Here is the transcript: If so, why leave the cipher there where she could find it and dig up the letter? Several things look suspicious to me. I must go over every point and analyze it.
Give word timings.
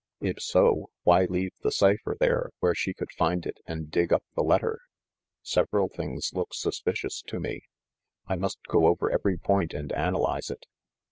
If 0.19 0.41
so, 0.41 0.89
why 1.03 1.25
leave 1.25 1.51
the 1.61 1.71
cipher 1.71 2.17
there 2.19 2.49
where 2.59 2.73
she 2.73 2.91
could 2.91 3.11
find 3.11 3.45
it 3.45 3.59
and 3.67 3.91
dig 3.91 4.11
up 4.11 4.23
the 4.33 4.41
letter? 4.41 4.79
Several 5.43 5.89
things 5.89 6.31
look 6.33 6.55
suspicious 6.55 7.21
to 7.27 7.39
me. 7.39 7.65
I 8.25 8.35
must 8.35 8.65
go 8.65 8.87
over 8.87 9.11
every 9.11 9.37
point 9.37 9.75
and 9.75 9.91
analyze 9.91 10.49
it. 10.49 10.65